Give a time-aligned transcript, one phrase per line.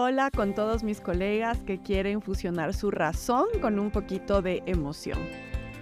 [0.00, 5.18] Hola con todos mis colegas que quieren fusionar su razón con un poquito de emoción.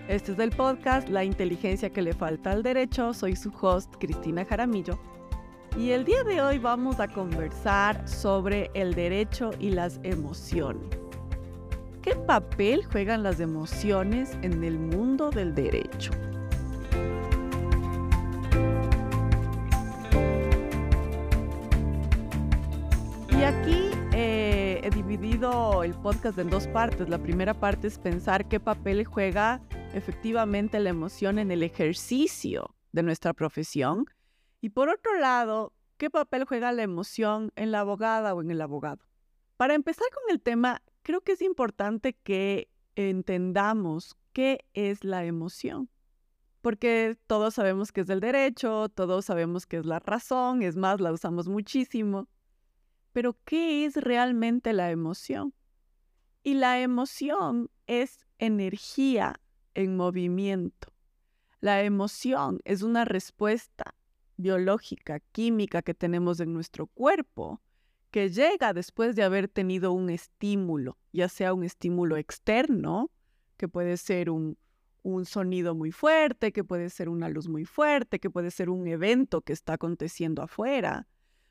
[0.08, 3.12] Este es el podcast La inteligencia que le falta al derecho.
[3.12, 4.98] Soy su host, Cristina Jaramillo.
[5.76, 10.88] Y el día de hoy vamos a conversar sobre el derecho y las emociones.
[12.00, 16.12] ¿Qué papel juegan las emociones en el mundo del derecho?
[25.86, 27.08] El podcast en dos partes.
[27.08, 29.62] La primera parte es pensar qué papel juega
[29.94, 34.04] efectivamente la emoción en el ejercicio de nuestra profesión.
[34.60, 38.62] Y por otro lado, qué papel juega la emoción en la abogada o en el
[38.62, 39.04] abogado.
[39.56, 45.88] Para empezar con el tema, creo que es importante que entendamos qué es la emoción.
[46.62, 51.00] Porque todos sabemos que es el derecho, todos sabemos que es la razón, es más,
[51.00, 52.28] la usamos muchísimo.
[53.12, 55.54] Pero ¿qué es realmente la emoción?
[56.46, 59.34] Y la emoción es energía
[59.74, 60.92] en movimiento.
[61.58, 63.96] La emoción es una respuesta
[64.36, 67.60] biológica, química que tenemos en nuestro cuerpo
[68.12, 73.10] que llega después de haber tenido un estímulo, ya sea un estímulo externo,
[73.56, 74.56] que puede ser un,
[75.02, 78.86] un sonido muy fuerte, que puede ser una luz muy fuerte, que puede ser un
[78.86, 81.08] evento que está aconteciendo afuera,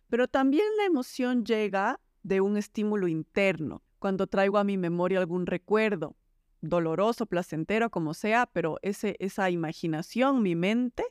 [0.08, 5.48] pero también la emoción llega de un estímulo interno, cuando traigo a mi memoria algún
[5.48, 6.16] recuerdo,
[6.62, 11.04] doloroso, placentero, como sea, pero ese, esa imaginación, mi mente,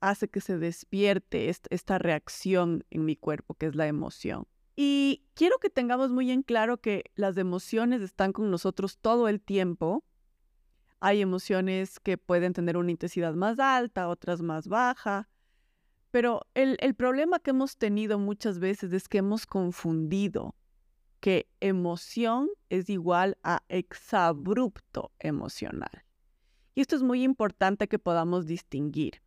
[0.00, 4.46] hace que se despierte esta reacción en mi cuerpo, que es la emoción.
[4.76, 9.40] Y quiero que tengamos muy en claro que las emociones están con nosotros todo el
[9.40, 10.04] tiempo.
[11.00, 15.30] Hay emociones que pueden tener una intensidad más alta, otras más baja,
[16.10, 20.54] pero el, problema que hemos tenido muchas veces es que hemos confundido
[21.24, 26.04] que emoción es igual a exabrupto emocional.
[26.74, 29.22] Y esto es muy importante que podamos distinguir.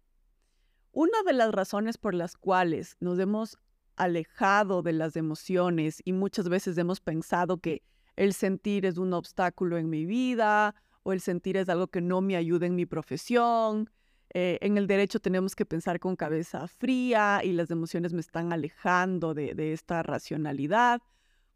[0.91, 3.57] Una de las razones por las cuales nos hemos
[3.95, 7.81] alejado de las emociones y muchas veces hemos pensado que
[8.16, 12.22] el sentir es un obstáculo en mi vida o el sentir es algo que no
[12.22, 13.89] me ayuda en mi profesión
[14.33, 18.51] eh, en el derecho tenemos que pensar con cabeza fría y las emociones me están
[18.51, 21.01] alejando de, esta racionalidad.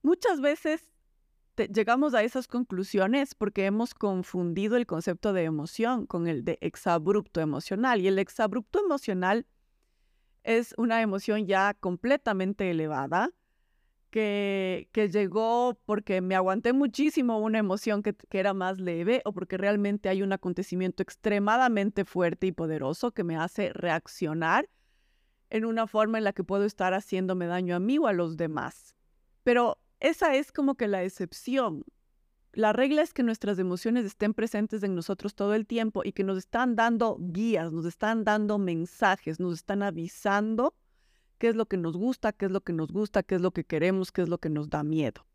[0.03, 0.91] Muchas veces
[1.69, 7.41] llegamos a esas conclusiones porque hemos confundido el concepto de emoción con el de exabrupto
[7.41, 8.01] emocional.
[8.01, 9.45] Y el exabrupto emocional
[10.43, 13.31] es una emoción ya completamente elevada
[14.09, 19.57] que, llegó porque me aguanté muchísimo una emoción que, que, era más leve o porque
[19.57, 24.69] realmente hay un acontecimiento extremadamente fuerte y poderoso que me hace reaccionar
[25.49, 28.35] en una forma en la que puedo estar haciéndome daño a mí o a los
[28.35, 28.95] demás.
[29.43, 31.85] Pero esa es como que la excepción.
[32.53, 36.23] La regla es que nuestras emociones estén presentes en nosotros todo el tiempo y que
[36.23, 40.75] nos están dando guías, nos están dando mensajes, nos están avisando
[41.37, 43.51] qué es lo que nos gusta, qué es lo que nos gusta, qué es lo
[43.51, 45.25] que queremos, qué es lo que nos da miedo.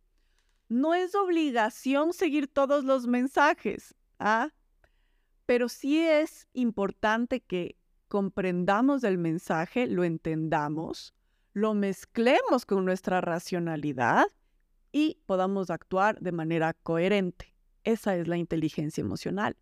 [0.69, 4.51] No es obligación seguir todos los mensajes, ¿ah?
[5.47, 7.77] pero sí es importante que
[8.09, 11.15] comprendamos el mensaje, lo entendamos,
[11.53, 14.27] lo mezclemos con nuestra racionalidad
[14.93, 17.53] y podamos actuar de manera coherente.
[17.85, 19.57] Esa es la inteligencia emocional.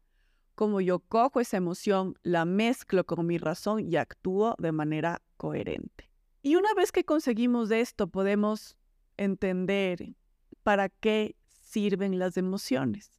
[0.54, 6.10] Como yo cojo esa emoción, la mezclo con mi razón y actúo de manera coherente.
[6.42, 8.76] Y una vez que conseguimos esto, podemos
[9.16, 10.14] entender
[10.62, 13.18] para qué sirven las emociones.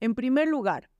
[0.00, 0.90] En primer lugar,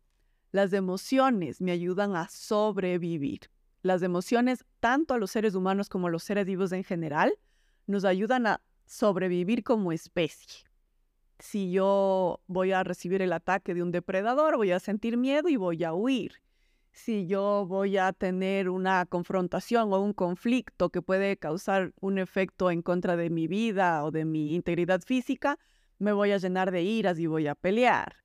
[0.52, 3.50] las emociones me ayudan a sobrevivir.
[3.82, 7.32] Las emociones, tanto a los seres humanos como a los seres vivos en general,
[7.86, 8.60] nos ayudan a
[8.92, 10.64] sobrevivir como especie.
[11.38, 15.56] Si yo voy a recibir el ataque de un depredador, voy a sentir miedo y
[15.56, 16.42] voy a huir
[16.92, 22.70] si yo voy a tener una confrontación o un conflicto que puede causar un efecto
[22.70, 25.58] en contra de mi vida o de mi integridad física,
[25.98, 28.16] me voy a llenar de iras y voy a pelear.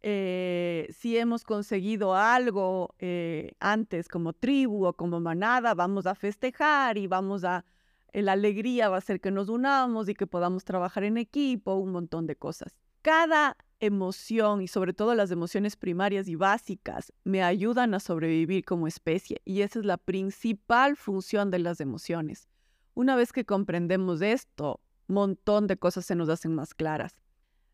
[0.00, 6.98] Eh, si hemos conseguido algo eh, antes como tribu o como manada, vamos a festejar
[6.98, 7.64] y vamos a,
[8.12, 11.92] la alegría va a ser que nos unamos y que podamos trabajar en equipo, un
[11.92, 12.76] montón de cosas.
[13.00, 18.86] Cada emoción y sobre todo las emociones primarias y básicas me ayudan a sobrevivir como
[18.86, 22.48] especie y esa es la principal función de las emociones.
[22.94, 27.14] Una vez que comprendemos esto, montón de cosas se nos hacen más claras.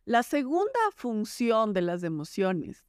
[0.04, 2.84] La segunda función de las emociones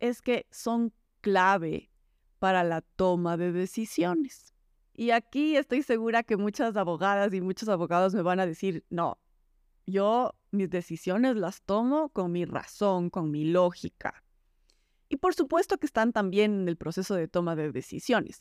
[0.00, 1.90] es que son clave
[2.38, 4.51] para la toma de decisiones.
[4.94, 9.18] Y aquí estoy segura que muchas abogadas y muchos abogados me van a decir, no,
[9.86, 14.22] Yo mis decisiones las tomo con mi razón, con mi lógica.
[15.08, 18.40] Y por supuesto que están también en el proceso de toma de decisiones.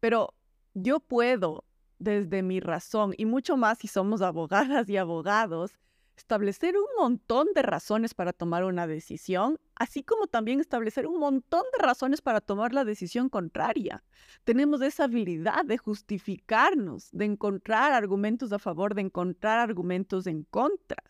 [0.00, 0.34] Pero
[0.74, 1.64] yo puedo,
[1.98, 5.72] desde mi razón, y mucho más si somos abogadas y abogados,
[6.18, 11.62] establecer un montón de razones para tomar una decisión, así como también establecer un montón
[11.72, 14.02] de razones para tomar la decisión contraria.
[14.44, 21.02] Tenemos esa habilidad de justificarnos, de encontrar argumentos a favor, de encontrar argumentos en contra.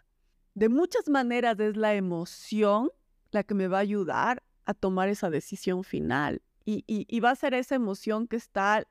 [0.55, 2.91] De muchas maneras es la emoción
[3.31, 6.43] la que me va a ayudar a tomar esa decisión final.
[6.71, 8.87] Y, va a ser esa emoción que está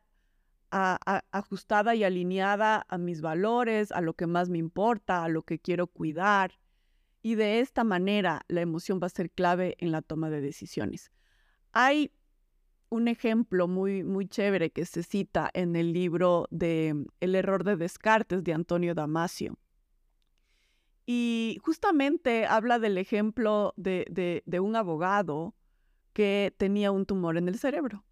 [0.71, 5.59] ajustada y alineada a mis valores, a lo que más me importa, a lo que
[5.59, 6.59] quiero cuidar.
[7.21, 11.11] Y de esta manera la emoción va a ser clave en la toma de decisiones.
[11.71, 12.11] Hay
[12.89, 17.75] un ejemplo muy, muy chévere que se cita en el libro de El error de
[17.75, 19.57] Descartes de Antonio Damasio.
[21.05, 25.55] Y justamente habla del ejemplo de, de un abogado
[26.13, 28.03] que tenía un tumor en el cerebro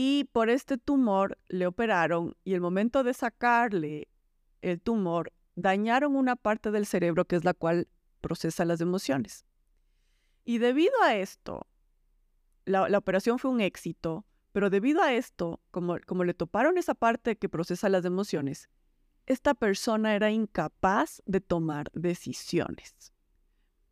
[0.00, 4.06] y por este tumor le operaron y el momento de sacarle
[4.62, 7.88] el tumor dañaron una parte del cerebro que es la cual
[8.20, 9.44] procesa las emociones.
[10.44, 11.66] Y debido a esto,
[12.64, 17.36] la, operación fue un éxito, pero debido a esto, como, como le toparon esa parte
[17.36, 18.68] que procesa las emociones,
[19.26, 23.12] esta persona era incapaz de tomar decisiones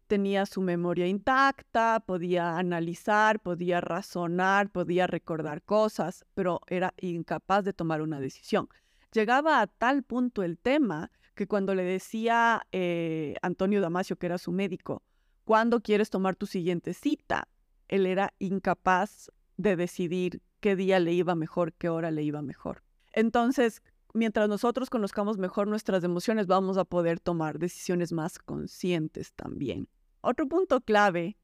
[0.06, 7.72] tenía su memoria intacta, podía analizar, podía razonar, podía recordar cosas, pero era incapaz de
[7.72, 8.68] tomar una decisión.
[9.12, 14.38] Llegaba a tal punto el tema que cuando le decía eh, Antonio Damasio, que era
[14.38, 15.02] su médico,
[15.44, 17.48] ¿cuándo quieres tomar tu siguiente cita?
[17.88, 22.82] Él era incapaz de decidir qué día le iba mejor, qué hora le iba mejor.
[23.12, 23.82] Entonces,
[24.12, 29.88] mientras nosotros conozcamos mejor nuestras emociones, vamos a poder tomar decisiones más conscientes también.
[30.28, 31.38] Otro punto clave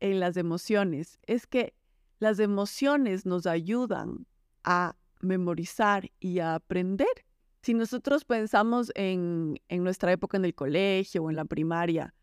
[0.00, 1.72] en las emociones es que
[2.18, 4.26] las emociones nos ayudan
[4.64, 7.24] a memorizar y a aprender.
[7.62, 12.14] Si nosotros pensamos en, nuestra época en el colegio o en la primaria,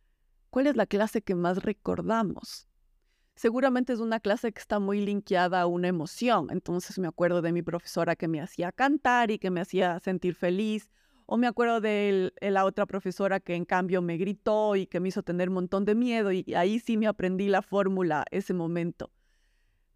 [0.51, 2.67] ¿cuál es la clase que más recordamos?
[3.35, 6.49] Seguramente es una clase que está muy linkeada a una emoción.
[6.51, 10.35] Entonces me acuerdo de mi profesora que me hacía cantar y que me hacía sentir
[10.35, 10.91] feliz,
[11.25, 15.09] o me acuerdo de la otra profesora que en cambio me gritó y que me
[15.09, 19.11] hizo tener un montón de miedo y ahí sí me aprendí la fórmula ese momento.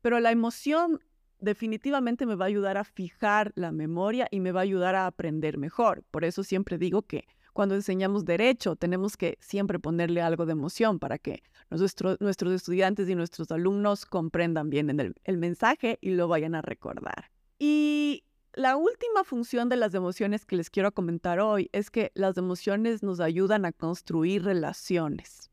[0.01, 0.99] Pero la emoción
[1.39, 5.07] definitivamente me va a ayudar a fijar la memoria y me va a ayudar a
[5.07, 6.03] aprender mejor.
[6.11, 10.99] Por eso siempre digo que cuando enseñamos derecho tenemos que siempre ponerle algo de emoción
[10.99, 16.55] para que nuestros estudiantes y nuestros alumnos comprendan bien el, el mensaje y lo vayan
[16.55, 17.31] a recordar.
[17.57, 18.23] Y
[18.53, 23.03] la última función de las emociones que les quiero comentar hoy es que las emociones
[23.03, 25.51] nos ayudan a construir relaciones,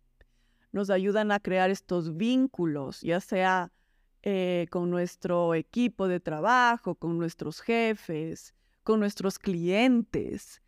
[0.73, 3.71] nos ayudan a crear estos vínculos, ya sea
[4.23, 10.63] eh, con nuestro equipo de trabajo, con nuestros jefes, con nuestros clientes.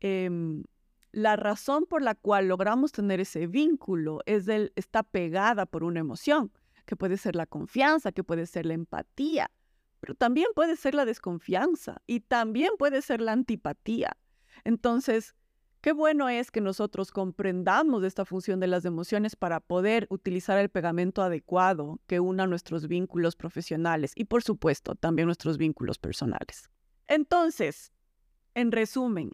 [0.00, 0.64] Em,
[1.12, 6.00] la razón por la cual logramos tener ese vínculo es el, está pegada por una
[6.00, 6.50] emoción,
[6.84, 9.50] que puede ser la confianza, que puede ser la empatía,
[10.14, 14.16] también puede ser la desconfianza y también puede ser la antipatía.
[14.64, 15.34] Entonces,
[15.80, 20.68] qué bueno es que nosotros comprendamos esta función de las emociones para poder utilizar el
[20.68, 26.70] pegamento adecuado que una nuestros vínculos profesionales y, por supuesto, también nuestros vínculos personales.
[27.08, 27.92] Entonces,
[28.54, 29.32] en resumen,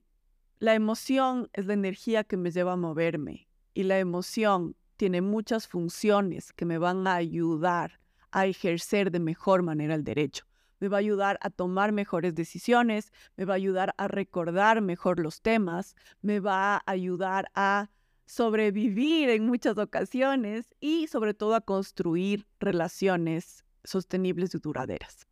[0.59, 5.67] la emoción es la energía que me lleva a moverme y la emoción tiene muchas
[5.67, 7.99] funciones que me van a ayudar
[8.31, 10.45] a ejercer de mejor manera el derecho
[10.83, 15.21] me va a ayudar a tomar mejores decisiones, me va a ayudar a recordar mejor
[15.21, 17.89] los temas, me va a ayudar a
[18.27, 25.29] sobrevivir en muchas ocasiones y sobre todo a construir relaciones sostenibles y duraderas.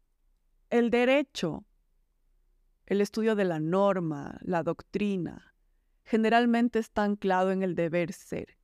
[0.70, 1.64] El derecho,
[2.86, 5.56] el estudio de la norma, la doctrina,
[6.04, 8.56] generalmente está anclado en el deber ser.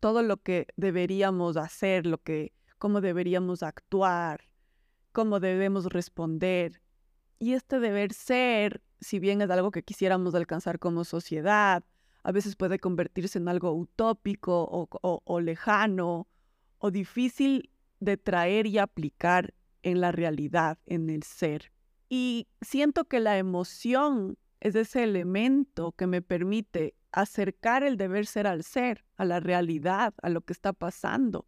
[0.00, 4.53] Todo lo que deberíamos hacer, lo que, cómo deberíamos actuar,
[5.14, 6.82] cómo debemos responder.
[7.38, 11.84] Y este deber ser, si bien es algo que quisiéramos alcanzar como sociedad,
[12.24, 16.26] a veces puede convertirse en algo utópico o, lejano
[16.78, 21.70] o difícil de traer y aplicar en la realidad, en el ser.
[22.08, 28.46] Y siento que la emoción es ese elemento que me permite acercar el deber ser
[28.48, 31.46] al ser, a la realidad, a lo que está pasando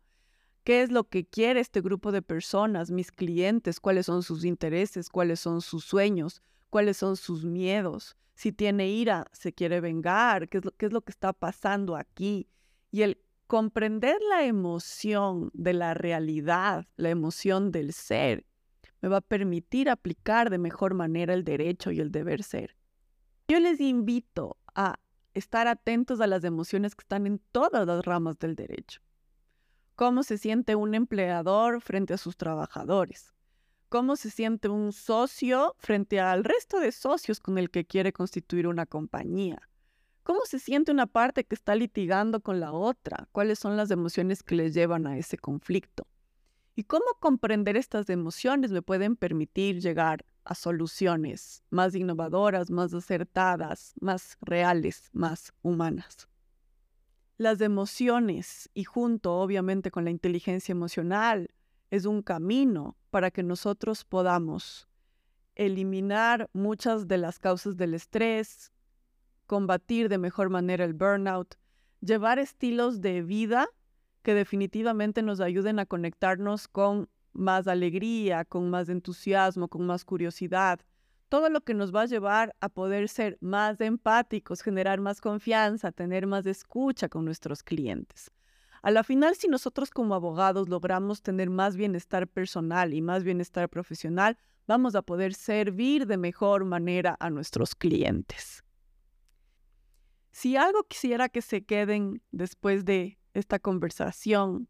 [0.66, 5.08] qué es lo que quiere este grupo de personas, mis clientes, cuáles son sus intereses,
[5.08, 10.58] cuáles son sus sueños, cuáles son sus miedos, si tiene ira, se quiere vengar, qué
[10.58, 12.48] es lo, qué es lo que está pasando aquí.
[12.90, 18.44] Y el comprender la emoción de la realidad, la emoción del ser,
[19.00, 22.74] me va a permitir aplicar de mejor manera el derecho y el deber ser.
[23.46, 24.98] Yo les invito a
[25.32, 29.05] estar atentos a las emociones que están en todas las ramas del derecho.
[29.96, 33.32] Cómo se siente un empleador frente a sus trabajadores.
[33.88, 38.66] Cómo se siente un socio frente al resto de socios con el que quiere constituir
[38.66, 39.70] una compañía.
[40.22, 43.26] ¿Cómo se siente una parte que está litigando con la otra?
[43.32, 46.06] ¿Cuáles son las emociones que les llevan a ese conflicto?
[46.74, 53.94] Y cómo comprender estas emociones me pueden permitir llegar a soluciones más innovadoras, más acertadas,
[53.98, 56.28] más reales, más humanas.
[57.38, 61.50] Las emociones y junto obviamente con la inteligencia emocional
[61.90, 64.88] es un camino para que nosotros podamos
[65.54, 68.72] eliminar muchas de las causas del estrés,
[69.46, 71.56] combatir de mejor manera el burnout,
[72.00, 73.68] llevar estilos de vida
[74.22, 80.80] que definitivamente nos ayuden a conectarnos con más alegría, con más entusiasmo, con más curiosidad.
[81.28, 85.90] Todo lo que nos va a llevar a poder ser más empáticos, generar más confianza,
[85.90, 88.30] tener más escucha con nuestros clientes.
[88.82, 93.68] A la final, si nosotros como abogados logramos tener más bienestar personal y más bienestar
[93.68, 98.62] profesional, vamos a poder servir de mejor manera a nuestros clientes.
[100.30, 104.68] Si algo quisiera que se queden después de esta conversación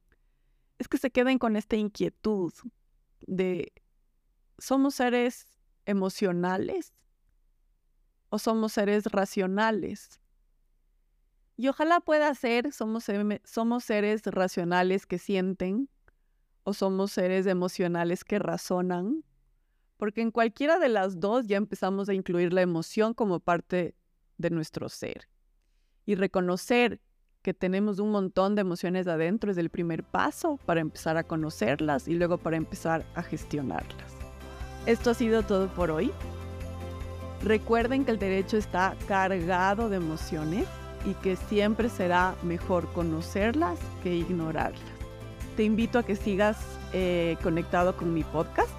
[0.78, 2.52] es que se queden con esta inquietud
[3.26, 3.72] de,
[4.58, 5.55] ¿somos seres
[5.86, 6.92] emocionales
[8.28, 10.20] o somos seres racionales?
[11.56, 13.06] Y ojalá pueda ser, somos,
[13.44, 15.88] somos seres racionales que sienten
[16.64, 19.24] o somos seres emocionales que razonan,
[19.96, 23.94] porque en cualquiera de las dos ya empezamos a incluir la emoción como parte
[24.36, 25.28] de nuestro ser.
[26.04, 27.00] Y reconocer
[27.40, 32.08] que tenemos un montón de emociones adentro es el primer paso para empezar a conocerlas
[32.08, 34.15] y luego para empezar a gestionarlas.
[34.86, 36.12] Esto ha sido todo por hoy.
[37.42, 40.66] Recuerden que el derecho está cargado de emociones
[41.04, 44.80] y que siempre será mejor conocerlas que ignorarlas.
[45.56, 46.58] Te invito a que sigas
[46.92, 48.70] eh, conectado con mi podcast.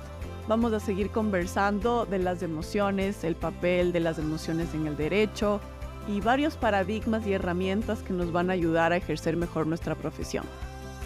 [0.47, 5.59] Vamos a seguir conversando de las emociones, el papel de las emociones en el derecho,
[6.07, 10.45] y varios paradigmas y herramientas que nos van a ayudar a ejercer mejor nuestra profesión.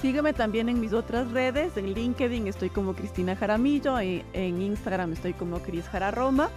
[0.02, 5.34] Sígueme también en mis otras redes, en LinkedIn estoy como Cristina Jaramillo, en Instagram estoy
[5.34, 6.50] como Cris Jararoma.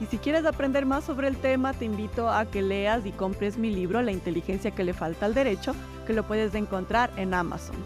[0.00, 3.56] Y si quieres aprender más sobre el tema, te invito a que leas y compres
[3.56, 5.76] mi libro La inteligencia que le falta al derecho,
[6.08, 7.76] que lo puedes encontrar en Amazon.